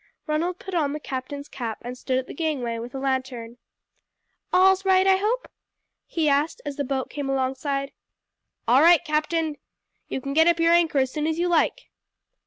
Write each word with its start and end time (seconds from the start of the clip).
Ronald 0.25 0.57
put 0.57 0.73
on 0.73 0.93
the 0.93 0.99
captain's 0.99 1.47
cap 1.47 1.77
and 1.83 1.95
stood 1.95 2.17
at 2.17 2.25
the 2.25 2.33
gangway 2.33 2.79
with 2.79 2.95
a 2.95 2.99
lantern. 2.99 3.59
"All 4.51 4.75
right, 4.83 5.05
I 5.05 5.17
hope?" 5.17 5.47
he 6.07 6.27
asked 6.27 6.59
as 6.65 6.75
the 6.77 6.83
boat 6.83 7.07
came 7.11 7.29
alongside. 7.29 7.91
"All 8.67 8.81
right, 8.81 9.05
captain! 9.05 9.57
You 10.07 10.19
can 10.19 10.33
get 10.33 10.47
up 10.47 10.59
your 10.59 10.73
anchor 10.73 10.97
as 10.97 11.11
soon 11.11 11.27
as 11.27 11.37
you 11.37 11.47
like." 11.47 11.91